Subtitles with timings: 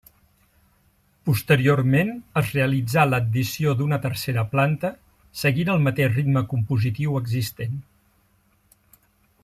[1.29, 2.09] Posteriorment
[2.41, 4.91] es realitzà l'addició d'una tercera planta
[5.43, 7.81] seguint el mateix ritme compositiu existent.